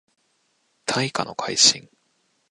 [0.87, 1.87] 大化の改新